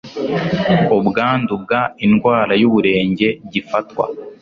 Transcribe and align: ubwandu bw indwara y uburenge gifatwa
ubwandu 0.97 1.53
bw 1.63 1.71
indwara 2.05 2.53
y 2.61 2.63
uburenge 2.69 3.27
gifatwa 3.51 4.05